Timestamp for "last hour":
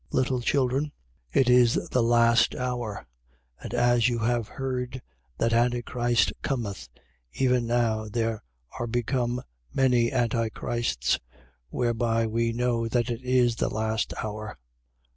2.01-3.05, 13.69-14.57